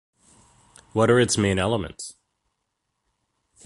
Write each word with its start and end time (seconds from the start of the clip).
What 0.93 1.11
are 1.11 1.19
its 1.19 1.37
main 1.37 1.59
elements? 1.59 2.15